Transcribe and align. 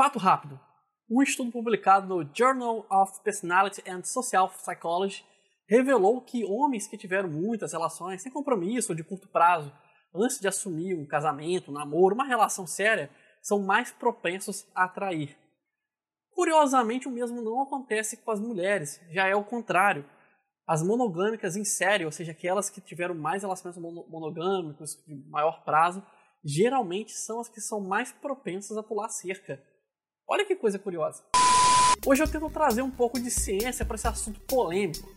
Fato 0.00 0.18
rápido. 0.18 0.58
Um 1.10 1.20
estudo 1.20 1.52
publicado 1.52 2.06
no 2.06 2.26
Journal 2.34 2.86
of 2.90 3.20
Personality 3.22 3.82
and 3.86 4.02
Social 4.02 4.48
Psychology 4.48 5.22
revelou 5.68 6.22
que 6.22 6.42
homens 6.42 6.86
que 6.86 6.96
tiveram 6.96 7.28
muitas 7.28 7.74
relações 7.74 8.22
sem 8.22 8.32
compromisso 8.32 8.92
ou 8.92 8.96
de 8.96 9.04
curto 9.04 9.28
prazo 9.28 9.70
antes 10.14 10.40
de 10.40 10.48
assumir 10.48 10.94
um 10.94 11.06
casamento, 11.06 11.70
um 11.70 11.74
namoro, 11.74 12.14
uma 12.14 12.24
relação 12.24 12.66
séria, 12.66 13.10
são 13.42 13.58
mais 13.62 13.90
propensos 13.90 14.66
a 14.74 14.84
atrair. 14.84 15.36
Curiosamente, 16.30 17.06
o 17.06 17.12
mesmo 17.12 17.42
não 17.42 17.60
acontece 17.60 18.16
com 18.16 18.30
as 18.30 18.40
mulheres, 18.40 18.98
já 19.10 19.26
é 19.26 19.36
o 19.36 19.44
contrário. 19.44 20.06
As 20.66 20.82
monogâmicas 20.82 21.56
em 21.56 21.64
série, 21.66 22.06
ou 22.06 22.10
seja, 22.10 22.32
aquelas 22.32 22.70
que 22.70 22.80
tiveram 22.80 23.14
mais 23.14 23.42
relacionamentos 23.42 24.08
monogâmicos 24.08 24.96
de 25.06 25.14
maior 25.28 25.62
prazo, 25.62 26.02
geralmente 26.42 27.12
são 27.12 27.38
as 27.38 27.50
que 27.50 27.60
são 27.60 27.82
mais 27.82 28.10
propensas 28.12 28.78
a 28.78 28.82
pular 28.82 29.10
cerca. 29.10 29.62
Olha 30.32 30.44
que 30.44 30.54
coisa 30.54 30.78
curiosa. 30.78 31.24
Hoje 32.06 32.22
eu 32.22 32.28
tento 32.28 32.48
trazer 32.50 32.82
um 32.82 32.90
pouco 32.90 33.18
de 33.18 33.32
ciência 33.32 33.84
para 33.84 33.96
esse 33.96 34.06
assunto 34.06 34.38
polêmico. 34.42 35.12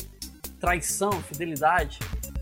Traição, 0.59 1.12
fidelidade, 1.21 1.99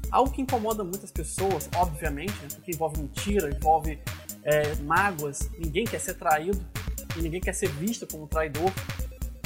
algo 0.09 0.31
que 0.31 0.41
incomoda 0.41 0.81
muitas 0.81 1.11
pessoas, 1.11 1.69
obviamente, 1.75 2.31
né? 2.31 2.47
porque 2.55 2.71
envolve 2.71 3.01
mentira, 3.01 3.49
envolve 3.49 3.99
é, 4.43 4.73
mágoas, 4.75 5.49
ninguém 5.59 5.83
quer 5.83 5.99
ser 5.99 6.13
traído 6.13 6.65
e 7.17 7.21
ninguém 7.21 7.41
quer 7.41 7.53
ser 7.53 7.67
visto 7.67 8.07
como 8.07 8.25
traidor. 8.25 8.71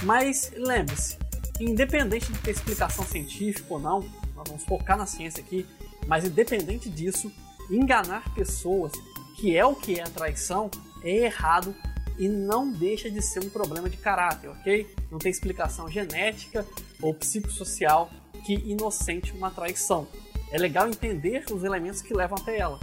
Mas 0.03 0.51
lembre-se, 0.55 1.17
independente 1.59 2.31
de 2.31 2.37
ter 2.41 2.51
explicação 2.51 3.03
científica 3.05 3.73
ou 3.73 3.79
não, 3.79 4.01
nós 4.35 4.47
vamos 4.47 4.63
focar 4.65 4.99
na 4.99 5.07
ciência 5.07 5.43
aqui, 5.43 5.65
mas 6.05 6.25
independente 6.25 6.91
disso, 6.91 7.31
enganar 7.71 8.31
pessoas, 8.35 8.91
que 9.35 9.57
é 9.57 9.65
o 9.65 9.73
que 9.73 9.99
é 9.99 10.03
a 10.03 10.09
traição, 10.09 10.69
é 11.01 11.25
errado 11.25 11.75
e 12.17 12.27
não 12.27 12.71
deixa 12.71 13.09
de 13.09 13.21
ser 13.21 13.43
um 13.43 13.49
problema 13.49 13.89
de 13.89 13.97
caráter, 13.97 14.49
ok? 14.49 14.87
Não 15.11 15.19
tem 15.19 15.31
explicação 15.31 15.89
genética 15.89 16.65
ou 17.01 17.13
psicossocial 17.13 18.09
que 18.45 18.53
inocente 18.53 19.31
uma 19.33 19.51
traição. 19.51 20.07
É 20.51 20.57
legal 20.57 20.87
entender 20.87 21.43
os 21.51 21.63
elementos 21.63 22.01
que 22.01 22.13
levam 22.13 22.37
até 22.37 22.57
ela, 22.57 22.79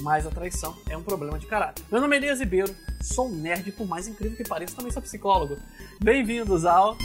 mas 0.00 0.26
a 0.26 0.30
traição 0.30 0.76
é 0.88 0.96
um 0.96 1.02
problema 1.02 1.38
de 1.38 1.46
caráter. 1.46 1.84
Meu 1.90 2.00
nome 2.00 2.16
é 2.16 2.18
Elias 2.18 2.40
Ribeiro, 2.40 2.74
sou 3.02 3.28
um 3.28 3.34
nerd, 3.34 3.72
por 3.72 3.86
mais 3.86 4.06
incrível 4.06 4.36
que 4.36 4.44
pareça, 4.48 4.76
também 4.76 4.92
sou 4.92 5.02
psicólogo. 5.02 5.56
Bem-vindos 6.02 6.64
ao 6.64 6.96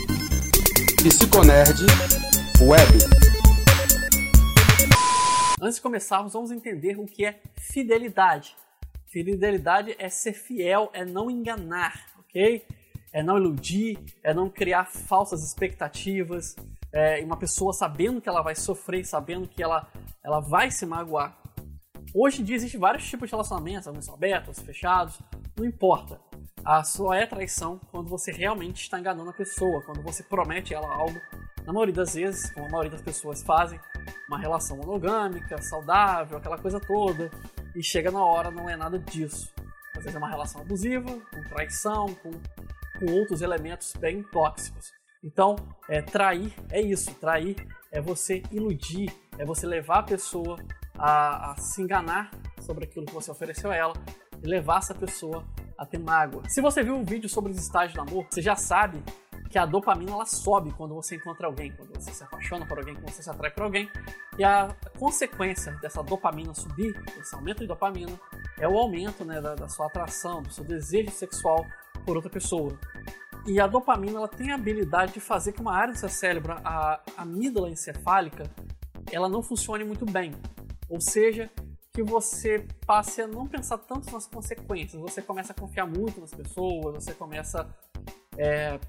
Psiconerd 0.97 1.81
Web. 2.61 2.91
Antes 5.61 5.75
de 5.75 5.81
começarmos, 5.81 6.33
vamos 6.33 6.51
entender 6.51 6.99
o 6.99 7.05
que 7.05 7.25
é 7.25 7.39
fidelidade. 7.55 8.55
Fidelidade 9.11 9.93
é 9.99 10.07
ser 10.07 10.31
fiel, 10.31 10.89
é 10.93 11.03
não 11.03 11.29
enganar, 11.29 12.05
ok? 12.17 12.65
É 13.11 13.21
não 13.21 13.37
iludir, 13.37 13.99
é 14.23 14.33
não 14.33 14.49
criar 14.49 14.85
falsas 14.85 15.43
expectativas, 15.43 16.55
é 16.93 17.21
uma 17.21 17.35
pessoa 17.35 17.73
sabendo 17.73 18.21
que 18.21 18.29
ela 18.29 18.41
vai 18.41 18.55
sofrer, 18.55 19.03
sabendo 19.05 19.49
que 19.49 19.61
ela, 19.61 19.85
ela 20.23 20.39
vai 20.39 20.71
se 20.71 20.85
magoar. 20.85 21.37
Hoje 22.15 22.41
em 22.41 22.45
dia 22.45 22.55
existem 22.55 22.79
vários 22.79 23.05
tipos 23.09 23.27
de 23.27 23.35
relacionamentos, 23.35 23.85
alguns 23.85 24.07
abertos, 24.07 24.59
fechados, 24.59 25.19
não 25.57 25.65
importa. 25.65 26.17
A 26.63 26.81
só 26.85 27.13
é 27.13 27.25
traição 27.25 27.81
quando 27.91 28.07
você 28.07 28.31
realmente 28.31 28.81
está 28.81 28.97
enganando 28.97 29.29
a 29.29 29.33
pessoa, 29.33 29.81
quando 29.81 30.01
você 30.01 30.23
promete 30.23 30.73
ela 30.73 30.87
algo. 30.87 31.19
Na 31.65 31.73
maioria 31.73 31.95
das 31.95 32.13
vezes, 32.13 32.49
como 32.53 32.65
a 32.65 32.69
maioria 32.69 32.91
das 32.91 33.01
pessoas 33.01 33.43
fazem, 33.43 33.77
uma 34.29 34.39
relação 34.39 34.77
monogâmica, 34.77 35.61
saudável, 35.61 36.37
aquela 36.37 36.57
coisa 36.57 36.79
toda, 36.79 37.29
e 37.75 37.83
chega 37.83 38.11
na 38.11 38.23
hora 38.23 38.51
não 38.51 38.69
é 38.69 38.75
nada 38.75 38.99
disso. 38.99 39.53
Às 39.95 40.03
vezes 40.03 40.15
é 40.15 40.17
uma 40.17 40.29
relação 40.29 40.61
abusiva, 40.61 41.19
com 41.33 41.43
traição, 41.49 42.13
com, 42.15 42.31
com 42.99 43.11
outros 43.13 43.41
elementos 43.41 43.93
bem 43.99 44.23
tóxicos. 44.23 44.91
Então, 45.23 45.55
é, 45.87 46.01
trair 46.01 46.53
é 46.71 46.81
isso. 46.81 47.13
Trair 47.15 47.55
é 47.91 48.01
você 48.01 48.41
iludir, 48.51 49.13
é 49.37 49.45
você 49.45 49.67
levar 49.67 49.99
a 49.99 50.03
pessoa 50.03 50.57
a, 50.97 51.51
a 51.51 51.57
se 51.57 51.81
enganar 51.81 52.31
sobre 52.59 52.85
aquilo 52.85 53.05
que 53.05 53.13
você 53.13 53.29
ofereceu 53.29 53.71
a 53.71 53.75
ela 53.75 53.93
e 54.41 54.47
levar 54.47 54.79
essa 54.79 54.95
pessoa 54.95 55.45
a 55.77 55.85
ter 55.85 55.99
mágoa. 55.99 56.47
Se 56.47 56.61
você 56.61 56.83
viu 56.83 56.95
um 56.95 57.03
vídeo 57.03 57.29
sobre 57.29 57.51
os 57.51 57.57
estágios 57.57 57.93
do 57.93 58.01
amor, 58.01 58.25
você 58.29 58.41
já 58.41 58.55
sabe 58.55 59.03
que 59.51 59.59
a 59.59 59.65
dopamina 59.65 60.13
ela 60.13 60.25
sobe 60.25 60.71
quando 60.71 60.95
você 60.95 61.17
encontra 61.17 61.45
alguém, 61.45 61.73
quando 61.73 61.93
você 61.93 62.13
se 62.13 62.23
apaixona 62.23 62.65
por 62.65 62.77
alguém, 62.77 62.95
quando 62.95 63.09
você 63.09 63.21
se 63.21 63.29
atrai 63.29 63.51
por 63.51 63.63
alguém. 63.63 63.91
E 64.39 64.43
a 64.43 64.73
consequência 64.97 65.73
dessa 65.81 66.01
dopamina 66.01 66.53
subir, 66.53 66.95
esse 67.19 67.35
aumento 67.35 67.59
de 67.59 67.67
dopamina, 67.67 68.17
é 68.57 68.67
o 68.67 68.77
aumento 68.77 69.25
né, 69.25 69.41
da, 69.41 69.53
da 69.53 69.67
sua 69.67 69.87
atração, 69.87 70.41
do 70.41 70.51
seu 70.51 70.63
desejo 70.63 71.11
sexual 71.11 71.65
por 72.05 72.15
outra 72.15 72.31
pessoa. 72.31 72.79
E 73.45 73.59
a 73.59 73.67
dopamina 73.67 74.19
ela 74.19 74.27
tem 74.27 74.51
a 74.51 74.55
habilidade 74.55 75.13
de 75.13 75.19
fazer 75.19 75.51
que 75.51 75.59
uma 75.59 75.75
área 75.75 75.93
do 75.93 75.99
seu 75.99 76.09
cérebro, 76.09 76.53
a 76.63 77.01
amígdala 77.17 77.69
encefálica, 77.69 78.49
ela 79.11 79.27
não 79.27 79.43
funcione 79.43 79.83
muito 79.83 80.05
bem. 80.05 80.31
Ou 80.87 81.01
seja, 81.01 81.49
que 81.93 82.01
você 82.01 82.65
passe 82.85 83.21
a 83.21 83.27
não 83.27 83.45
pensar 83.45 83.77
tanto 83.79 84.09
nas 84.11 84.25
consequências. 84.25 85.01
Você 85.01 85.21
começa 85.21 85.51
a 85.51 85.55
confiar 85.55 85.85
muito 85.85 86.21
nas 86.21 86.33
pessoas, 86.33 87.03
você 87.03 87.13
começa 87.13 87.67
é, 88.37 88.79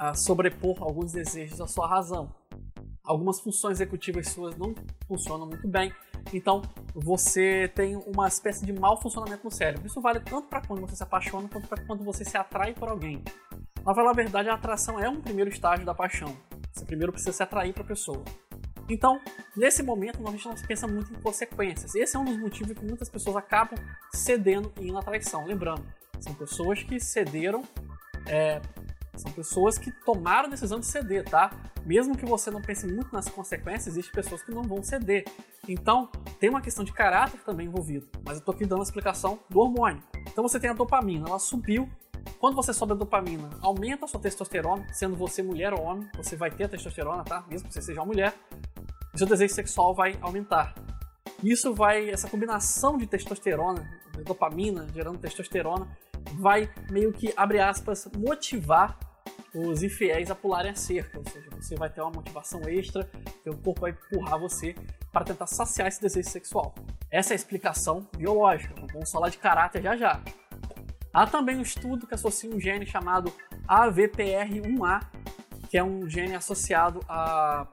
a 0.00 0.14
sobrepor 0.14 0.82
alguns 0.82 1.12
desejos 1.12 1.60
à 1.60 1.66
sua 1.66 1.86
razão. 1.86 2.34
Algumas 3.04 3.38
funções 3.38 3.78
executivas 3.78 4.28
suas 4.28 4.56
não 4.56 4.74
funcionam 5.06 5.46
muito 5.46 5.68
bem, 5.68 5.92
então 6.32 6.62
você 6.94 7.70
tem 7.74 7.96
uma 8.06 8.26
espécie 8.26 8.64
de 8.64 8.72
mau 8.72 8.98
funcionamento 8.98 9.44
no 9.44 9.50
cérebro. 9.50 9.86
Isso 9.86 10.00
vale 10.00 10.20
tanto 10.20 10.48
para 10.48 10.62
quando 10.62 10.80
você 10.80 10.96
se 10.96 11.02
apaixona 11.02 11.48
quanto 11.48 11.68
para 11.68 11.84
quando 11.84 12.02
você 12.02 12.24
se 12.24 12.34
atrai 12.34 12.72
por 12.72 12.88
alguém. 12.88 13.22
Na 13.84 13.92
verdade, 14.14 14.48
a 14.48 14.54
atração 14.54 14.98
é 14.98 15.06
um 15.06 15.20
primeiro 15.20 15.50
estágio 15.50 15.84
da 15.84 15.94
paixão. 15.94 16.34
Você 16.72 16.86
primeiro 16.86 17.12
precisa 17.12 17.32
se 17.32 17.42
atrair 17.42 17.74
para 17.74 17.82
a 17.82 17.86
pessoa. 17.86 18.22
Então, 18.88 19.20
nesse 19.54 19.82
momento, 19.82 20.26
a 20.26 20.30
gente 20.30 20.46
não 20.46 20.54
pensa 20.54 20.86
muito 20.86 21.12
em 21.12 21.20
consequências. 21.20 21.94
Esse 21.94 22.16
é 22.16 22.18
um 22.18 22.24
dos 22.24 22.38
motivos 22.38 22.72
que 22.72 22.84
muitas 22.84 23.10
pessoas 23.10 23.36
acabam 23.36 23.78
cedendo 24.14 24.72
e 24.80 24.88
indo 24.88 24.98
à 24.98 25.02
traição. 25.02 25.44
Lembrando, 25.44 25.84
são 26.20 26.34
pessoas 26.34 26.82
que 26.82 26.98
cederam 26.98 27.62
é, 28.26 28.60
são 29.20 29.32
pessoas 29.32 29.78
que 29.78 29.90
tomaram 30.04 30.48
a 30.48 30.50
decisão 30.50 30.80
de 30.80 30.86
ceder, 30.86 31.24
tá? 31.24 31.50
Mesmo 31.84 32.16
que 32.16 32.26
você 32.26 32.50
não 32.50 32.60
pense 32.60 32.86
muito 32.86 33.12
nas 33.12 33.28
consequências, 33.28 33.88
existem 33.88 34.12
pessoas 34.12 34.42
que 34.42 34.52
não 34.52 34.62
vão 34.62 34.82
ceder. 34.82 35.24
Então, 35.68 36.10
tem 36.38 36.50
uma 36.50 36.60
questão 36.60 36.84
de 36.84 36.92
caráter 36.92 37.40
também 37.42 37.66
envolvido. 37.66 38.08
Mas 38.24 38.38
eu 38.38 38.44
tô 38.44 38.52
aqui 38.52 38.66
dando 38.66 38.80
a 38.80 38.84
explicação 38.84 39.38
do 39.48 39.60
hormônio. 39.60 40.02
Então 40.28 40.46
você 40.46 40.58
tem 40.58 40.70
a 40.70 40.74
dopamina, 40.74 41.28
ela 41.28 41.38
subiu. 41.38 41.88
Quando 42.38 42.54
você 42.54 42.72
sobe 42.72 42.92
a 42.92 42.96
dopamina, 42.96 43.50
aumenta 43.60 44.04
a 44.04 44.08
sua 44.08 44.20
testosterona, 44.20 44.86
sendo 44.92 45.16
você 45.16 45.42
mulher 45.42 45.72
ou 45.72 45.82
homem, 45.82 46.08
você 46.16 46.36
vai 46.36 46.50
ter 46.50 46.68
testosterona, 46.68 47.24
tá? 47.24 47.44
Mesmo 47.48 47.68
que 47.68 47.74
você 47.74 47.82
seja 47.82 48.00
uma 48.00 48.06
mulher, 48.06 48.34
o 49.12 49.18
seu 49.18 49.26
desejo 49.26 49.54
sexual 49.54 49.94
vai 49.94 50.18
aumentar. 50.20 50.74
Isso 51.42 51.74
vai, 51.74 52.10
essa 52.10 52.28
combinação 52.28 52.98
de 52.98 53.06
testosterona, 53.06 53.88
de 54.16 54.22
dopamina 54.22 54.86
gerando 54.92 55.18
testosterona, 55.18 55.88
vai 56.34 56.70
meio 56.90 57.12
que, 57.12 57.32
abre 57.36 57.58
aspas, 57.58 58.08
motivar 58.16 58.98
os 59.54 59.82
infiéis 59.82 60.30
a 60.30 60.34
pularem 60.34 60.70
a 60.70 60.74
cerca, 60.74 61.18
ou 61.18 61.24
seja, 61.28 61.48
você 61.50 61.74
vai 61.74 61.90
ter 61.90 62.00
uma 62.00 62.10
motivação 62.10 62.60
extra, 62.68 63.04
teu 63.42 63.56
corpo 63.56 63.80
vai 63.80 63.90
empurrar 63.90 64.38
você 64.38 64.74
para 65.12 65.24
tentar 65.24 65.46
saciar 65.46 65.88
esse 65.88 66.00
desejo 66.00 66.28
sexual. 66.28 66.74
Essa 67.10 67.32
é 67.32 67.34
a 67.34 67.36
explicação 67.36 68.06
biológica, 68.16 68.74
vamos 68.92 69.10
falar 69.10 69.28
de 69.28 69.38
caráter 69.38 69.82
já 69.82 69.96
já. 69.96 70.22
Há 71.12 71.26
também 71.26 71.56
um 71.56 71.62
estudo 71.62 72.06
que 72.06 72.14
associa 72.14 72.48
um 72.48 72.60
gene 72.60 72.86
chamado 72.86 73.32
AVPR1A, 73.68 75.06
que 75.68 75.76
é 75.76 75.82
um 75.82 76.08
gene 76.08 76.36
associado 76.36 77.00
a, 77.08 77.66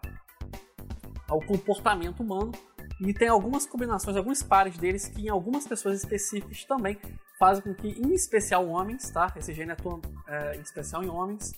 ao 1.28 1.40
comportamento 1.42 2.22
humano, 2.22 2.52
e 3.00 3.14
tem 3.14 3.28
algumas 3.28 3.66
combinações, 3.66 4.18
alguns 4.18 4.42
pares 4.42 4.78
deles 4.78 5.08
que 5.08 5.26
em 5.26 5.30
algumas 5.30 5.68
pessoas 5.68 6.00
específicas 6.00 6.64
também 6.66 6.98
fazem 7.38 7.64
com 7.64 7.74
que, 7.74 7.90
em 7.90 8.14
especial 8.14 8.68
homens, 8.68 9.10
tá? 9.12 9.32
Esse 9.36 9.54
gene 9.54 9.72
atua 9.72 10.02
é, 10.28 10.56
em 10.56 10.62
especial 10.62 11.04
em 11.04 11.10
homens, 11.10 11.52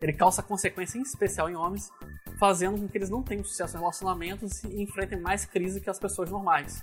ele 0.00 0.12
causa 0.12 0.42
consequência 0.42 0.98
em 0.98 1.02
especial 1.02 1.48
em 1.48 1.56
homens, 1.56 1.90
fazendo 2.38 2.78
com 2.78 2.88
que 2.88 2.98
eles 2.98 3.08
não 3.08 3.22
tenham 3.22 3.44
sucesso 3.44 3.76
em 3.76 3.80
relacionamentos 3.80 4.62
e 4.64 4.82
enfrentem 4.82 5.18
mais 5.18 5.44
crise 5.46 5.80
que 5.80 5.88
as 5.88 5.98
pessoas 5.98 6.30
normais. 6.30 6.82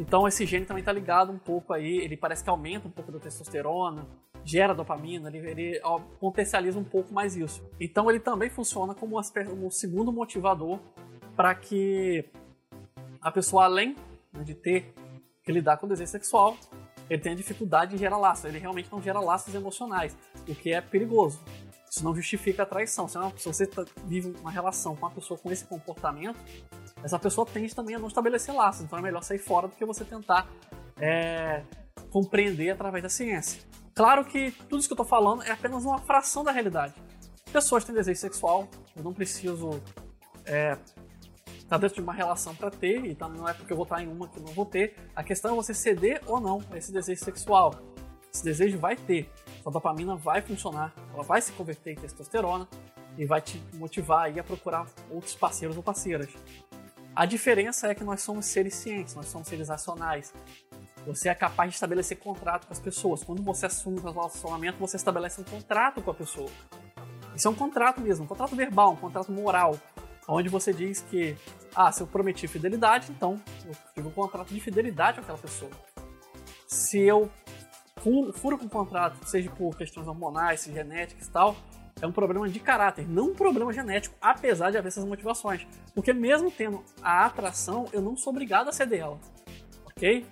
Então 0.00 0.26
esse 0.26 0.44
gene 0.44 0.66
também 0.66 0.80
está 0.80 0.92
ligado 0.92 1.30
um 1.30 1.38
pouco 1.38 1.72
aí, 1.72 1.98
ele 1.98 2.16
parece 2.16 2.42
que 2.42 2.50
aumenta 2.50 2.88
um 2.88 2.90
pouco 2.90 3.12
da 3.12 3.18
testosterona, 3.18 4.06
gera 4.44 4.74
dopamina, 4.74 5.28
ele, 5.28 5.38
ele 5.50 5.80
potencializa 6.18 6.78
um 6.78 6.84
pouco 6.84 7.12
mais 7.14 7.36
isso. 7.36 7.62
Então 7.78 8.10
ele 8.10 8.20
também 8.20 8.50
funciona 8.50 8.94
como 8.94 9.18
um 9.18 9.70
segundo 9.70 10.12
motivador 10.12 10.80
para 11.36 11.54
que 11.54 12.24
a 13.24 13.32
pessoa, 13.32 13.64
além 13.64 13.96
né, 14.30 14.44
de 14.44 14.54
ter 14.54 14.94
que 15.42 15.50
lidar 15.50 15.78
com 15.78 15.86
o 15.86 15.88
desejo 15.88 16.10
sexual, 16.10 16.56
ele 17.08 17.22
tenha 17.22 17.34
dificuldade 17.34 17.94
em 17.94 17.98
gerar 17.98 18.18
laços. 18.18 18.44
Ele 18.44 18.58
realmente 18.58 18.92
não 18.92 19.00
gera 19.00 19.18
laços 19.18 19.54
emocionais, 19.54 20.14
o 20.46 20.54
que 20.54 20.72
é 20.72 20.80
perigoso. 20.82 21.40
Isso 21.90 22.04
não 22.04 22.14
justifica 22.14 22.64
a 22.64 22.66
traição. 22.66 23.08
Se, 23.08 23.18
se 23.38 23.46
você 23.46 23.66
tá, 23.66 23.84
vive 24.04 24.34
uma 24.40 24.50
relação 24.50 24.94
com 24.94 25.06
uma 25.06 25.10
pessoa 25.10 25.38
com 25.38 25.50
esse 25.50 25.64
comportamento, 25.64 26.38
essa 27.02 27.18
pessoa 27.18 27.46
tende 27.46 27.74
também 27.74 27.96
a 27.96 27.98
não 27.98 28.08
estabelecer 28.08 28.54
laços. 28.54 28.82
Então 28.82 28.98
é 28.98 29.02
melhor 29.02 29.22
sair 29.22 29.38
fora 29.38 29.68
do 29.68 29.74
que 29.74 29.84
você 29.86 30.04
tentar 30.04 30.46
é, 30.98 31.62
compreender 32.10 32.70
através 32.70 33.02
da 33.02 33.08
ciência. 33.08 33.62
Claro 33.94 34.24
que 34.24 34.50
tudo 34.50 34.80
isso 34.80 34.88
que 34.88 34.92
eu 34.92 34.98
tô 34.98 35.04
falando 35.04 35.42
é 35.44 35.50
apenas 35.50 35.84
uma 35.84 35.98
fração 35.98 36.44
da 36.44 36.52
realidade. 36.52 36.94
Pessoas 37.52 37.84
têm 37.84 37.94
desejo 37.94 38.20
sexual, 38.20 38.68
eu 38.96 39.02
não 39.04 39.14
preciso 39.14 39.80
é, 40.44 40.76
tá 41.68 41.76
dentro 41.78 41.96
de 41.96 42.02
uma 42.02 42.12
relação 42.12 42.54
para 42.54 42.70
ter, 42.70 43.04
então 43.06 43.28
não 43.28 43.48
é 43.48 43.54
porque 43.54 43.72
eu 43.72 43.76
vou 43.76 43.84
estar 43.84 44.02
em 44.02 44.08
uma 44.08 44.28
que 44.28 44.38
eu 44.38 44.42
não 44.42 44.52
vou 44.52 44.66
ter. 44.66 44.96
A 45.14 45.22
questão 45.22 45.52
é 45.52 45.54
você 45.54 45.72
ceder 45.72 46.20
ou 46.26 46.40
não 46.40 46.60
a 46.70 46.76
esse 46.76 46.92
desejo 46.92 47.24
sexual. 47.24 47.74
Esse 48.32 48.44
desejo 48.44 48.78
vai 48.78 48.96
ter, 48.96 49.30
sua 49.62 49.70
dopamina 49.70 50.16
vai 50.16 50.42
funcionar, 50.42 50.92
ela 51.12 51.22
vai 51.22 51.40
se 51.40 51.52
converter 51.52 51.92
em 51.92 51.96
testosterona 51.96 52.68
e 53.16 53.24
vai 53.24 53.40
te 53.40 53.62
motivar 53.74 54.36
a 54.36 54.42
procurar 54.42 54.86
outros 55.10 55.34
parceiros 55.34 55.76
ou 55.76 55.82
parceiras. 55.82 56.28
A 57.14 57.26
diferença 57.26 57.86
é 57.86 57.94
que 57.94 58.02
nós 58.02 58.22
somos 58.22 58.46
seres 58.46 58.74
cientes, 58.74 59.14
nós 59.14 59.26
somos 59.26 59.46
seres 59.46 59.68
racionais. 59.68 60.34
Você 61.06 61.28
é 61.28 61.34
capaz 61.34 61.70
de 61.70 61.76
estabelecer 61.76 62.18
contrato 62.18 62.66
com 62.66 62.72
as 62.72 62.80
pessoas. 62.80 63.22
Quando 63.22 63.40
você 63.40 63.66
assume 63.66 64.00
um 64.00 64.10
relacionamento, 64.10 64.78
você 64.78 64.96
estabelece 64.96 65.40
um 65.40 65.44
contrato 65.44 66.02
com 66.02 66.10
a 66.10 66.14
pessoa. 66.14 66.50
Isso 67.36 67.46
é 67.46 67.50
um 67.50 67.54
contrato 67.54 68.00
mesmo, 68.00 68.24
um 68.24 68.28
contrato 68.28 68.56
verbal, 68.56 68.94
um 68.94 68.96
contrato 68.96 69.30
moral, 69.30 69.78
onde 70.28 70.48
você 70.48 70.72
diz 70.72 71.00
que, 71.02 71.36
ah, 71.74 71.90
se 71.92 72.02
eu 72.02 72.06
prometi 72.06 72.46
fidelidade, 72.46 73.10
então 73.10 73.40
eu 73.66 73.74
tive 73.94 74.08
um 74.08 74.10
contrato 74.10 74.52
de 74.52 74.60
fidelidade 74.60 75.18
com 75.18 75.22
aquela 75.22 75.38
pessoa. 75.38 75.70
Se 76.66 77.00
eu 77.00 77.30
furo 78.34 78.58
com 78.58 78.66
o 78.66 78.70
contrato, 78.70 79.16
seja 79.26 79.50
por 79.50 79.76
questões 79.76 80.06
hormonais, 80.06 80.64
genéticas 80.64 81.26
e 81.26 81.30
tal, 81.30 81.56
é 82.00 82.06
um 82.06 82.12
problema 82.12 82.48
de 82.48 82.60
caráter, 82.60 83.08
não 83.08 83.30
um 83.30 83.34
problema 83.34 83.72
genético, 83.72 84.16
apesar 84.20 84.70
de 84.70 84.76
haver 84.76 84.88
essas 84.88 85.04
motivações. 85.04 85.66
Porque 85.94 86.12
mesmo 86.12 86.50
tendo 86.50 86.82
a 87.02 87.24
atração, 87.24 87.86
eu 87.92 88.02
não 88.02 88.16
sou 88.16 88.32
obrigado 88.32 88.68
a 88.68 88.72
ceder 88.72 89.00
ela. 89.00 89.18
Ok? 89.86 90.26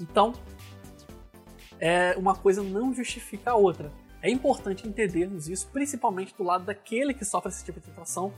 Então, 0.00 0.34
é, 1.78 2.14
uma 2.16 2.34
coisa 2.34 2.62
não 2.62 2.92
justifica 2.92 3.52
a 3.52 3.54
outra. 3.54 3.90
É 4.20 4.30
importante 4.30 4.88
entendermos 4.88 5.48
isso, 5.48 5.68
principalmente 5.68 6.34
do 6.36 6.42
lado 6.42 6.64
daquele 6.64 7.14
que 7.14 7.24
sofre 7.24 7.50
esse 7.50 7.64
tipo 7.64 7.80
de 7.80 7.90
atração, 7.90 8.32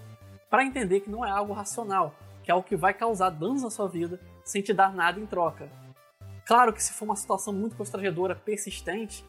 para 0.48 0.64
entender 0.64 1.00
que 1.00 1.10
não 1.10 1.24
é 1.24 1.30
algo 1.30 1.52
racional, 1.52 2.14
que 2.42 2.50
é 2.50 2.54
algo 2.54 2.66
que 2.66 2.76
vai 2.76 2.94
causar 2.94 3.30
danos 3.30 3.62
na 3.62 3.70
sua 3.70 3.88
vida 3.88 4.20
sem 4.44 4.62
te 4.62 4.72
dar 4.72 4.92
nada 4.92 5.20
em 5.20 5.26
troca. 5.26 5.68
Claro 6.46 6.72
que 6.72 6.82
se 6.82 6.92
for 6.92 7.04
uma 7.04 7.16
situação 7.16 7.52
muito 7.52 7.76
constrangedora, 7.76 8.34
persistente, 8.34 9.24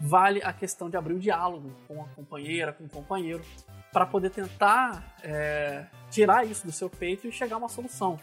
vale 0.00 0.40
a 0.42 0.52
questão 0.52 0.88
de 0.88 0.96
abrir 0.96 1.14
o 1.14 1.18
diálogo 1.18 1.74
com 1.88 2.02
a 2.02 2.08
companheira, 2.08 2.72
com 2.72 2.84
o 2.84 2.88
companheiro, 2.88 3.44
para 3.92 4.06
poder 4.06 4.30
tentar 4.30 5.16
é, 5.22 5.86
tirar 6.10 6.46
isso 6.46 6.64
do 6.64 6.72
seu 6.72 6.88
peito 6.88 7.26
e 7.26 7.32
chegar 7.32 7.56
a 7.56 7.58
uma 7.58 7.68
solução. 7.68 8.18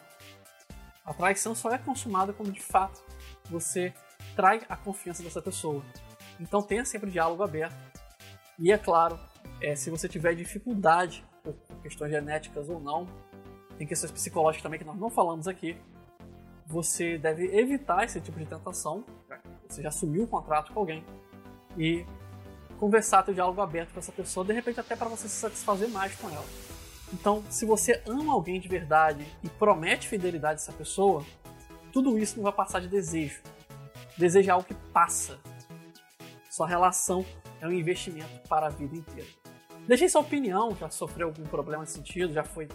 A 1.05 1.13
traição 1.13 1.53
só 1.53 1.71
é 1.71 1.77
consumada 1.77 2.33
quando 2.33 2.51
de 2.51 2.61
fato 2.61 3.03
você 3.49 3.93
trai 4.35 4.61
a 4.69 4.75
confiança 4.75 5.21
dessa 5.21 5.41
pessoa. 5.41 5.83
Então 6.39 6.61
tenha 6.61 6.85
sempre 6.85 7.11
diálogo 7.11 7.43
aberto. 7.43 7.75
E 8.59 8.71
é 8.71 8.77
claro, 8.77 9.19
é, 9.61 9.75
se 9.75 9.89
você 9.89 10.07
tiver 10.07 10.35
dificuldade 10.35 11.25
por 11.43 11.55
questões 11.81 12.11
genéticas 12.11 12.69
ou 12.69 12.79
não, 12.79 13.07
tem 13.77 13.87
questões 13.87 14.11
psicológicas 14.11 14.63
também 14.63 14.79
que 14.79 14.85
nós 14.85 14.97
não 14.97 15.09
falamos 15.09 15.47
aqui, 15.47 15.77
você 16.65 17.17
deve 17.17 17.45
evitar 17.57 18.03
esse 18.03 18.19
tipo 18.19 18.37
de 18.37 18.45
tentação. 18.45 19.03
Você 19.67 19.81
já 19.81 19.89
assumiu 19.89 20.23
um 20.23 20.27
contrato 20.27 20.73
com 20.73 20.79
alguém 20.79 21.05
e 21.77 22.05
conversar, 22.77 23.23
ter 23.23 23.31
um 23.31 23.35
diálogo 23.35 23.61
aberto 23.61 23.93
com 23.93 23.99
essa 23.99 24.11
pessoa, 24.11 24.45
de 24.45 24.53
repente 24.53 24.79
até 24.79 24.95
para 24.95 25.07
você 25.07 25.27
se 25.27 25.35
satisfazer 25.35 25.89
mais 25.89 26.15
com 26.15 26.29
ela. 26.29 26.45
Então, 27.13 27.43
se 27.49 27.65
você 27.65 28.01
ama 28.05 28.33
alguém 28.33 28.59
de 28.59 28.67
verdade 28.67 29.25
e 29.41 29.49
promete 29.49 30.07
fidelidade 30.07 30.59
a 30.59 30.63
essa 30.63 30.73
pessoa, 30.73 31.23
tudo 31.93 32.17
isso 32.19 32.35
não 32.35 32.43
vai 32.43 32.51
passar 32.51 32.81
de 32.81 32.87
desejo. 32.87 33.41
Desejo 34.17 34.49
é 34.49 34.51
algo 34.51 34.67
que 34.67 34.73
passa. 34.91 35.39
Sua 36.49 36.67
relação 36.67 37.25
é 37.61 37.67
um 37.67 37.71
investimento 37.71 38.41
para 38.49 38.67
a 38.67 38.69
vida 38.69 38.95
inteira. 38.95 39.46
Deixei 39.87 40.09
sua 40.09 40.21
opinião, 40.21 40.75
já 40.75 40.89
sofreu 40.89 41.27
algum 41.27 41.43
problema 41.43 41.81
nesse 41.81 41.93
sentido, 41.93 42.33
já 42.33 42.43
foi 42.43 42.67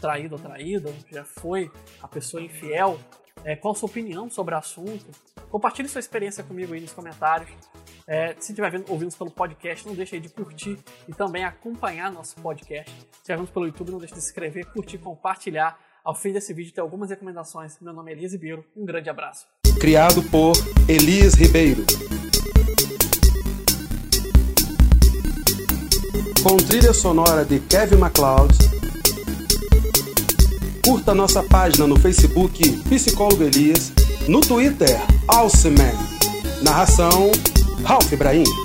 traído 0.00 0.36
ou 0.36 0.40
traída, 0.40 0.94
já 1.10 1.24
foi 1.24 1.70
a 2.00 2.06
pessoa 2.06 2.42
infiel. 2.42 2.98
É, 3.44 3.56
qual 3.56 3.72
a 3.72 3.74
sua 3.74 3.88
opinião 3.88 4.30
sobre 4.30 4.54
o 4.54 4.58
assunto? 4.58 5.04
Compartilhe 5.50 5.88
sua 5.88 5.98
experiência 5.98 6.42
comigo 6.44 6.72
aí 6.72 6.80
nos 6.80 6.92
comentários. 6.92 7.50
É, 8.06 8.34
se 8.38 8.52
estiver 8.52 8.72
ouvindo 8.88 9.14
pelo 9.16 9.30
podcast, 9.30 9.86
não 9.86 9.94
deixe 9.94 10.18
de 10.20 10.28
curtir 10.28 10.78
e 11.08 11.12
também 11.12 11.44
acompanhar 11.44 12.10
nosso 12.12 12.36
podcast. 12.36 12.90
Se 12.90 13.18
estiver 13.18 13.36
vendo 13.36 13.52
pelo 13.52 13.66
YouTube, 13.66 13.90
não 13.90 13.98
deixe 13.98 14.14
de 14.14 14.20
se 14.20 14.28
inscrever, 14.28 14.64
curtir, 14.72 14.98
compartilhar. 14.98 15.78
Ao 16.04 16.14
fim 16.14 16.32
desse 16.32 16.54
vídeo 16.54 16.72
tem 16.72 16.82
algumas 16.82 17.10
recomendações. 17.10 17.78
Meu 17.80 17.92
nome 17.92 18.12
é 18.12 18.14
Elias 18.14 18.32
Ribeiro. 18.32 18.64
Um 18.76 18.84
grande 18.84 19.10
abraço. 19.10 19.46
Criado 19.80 20.22
por 20.30 20.52
Elias 20.88 21.34
Ribeiro. 21.34 21.84
Com 26.44 26.58
trilha 26.58 26.92
sonora 26.92 27.42
de 27.42 27.58
Kevin 27.58 27.96
MacLeod. 27.96 28.54
Curta 30.84 31.14
nossa 31.14 31.42
página 31.42 31.86
no 31.86 31.98
Facebook 31.98 32.70
Psicólogo 32.90 33.44
Elias, 33.44 33.90
no 34.28 34.42
Twitter 34.42 35.00
Alceman. 35.26 35.94
Narração 36.62 37.32
Ralph 37.82 38.12
Ibrahim. 38.12 38.63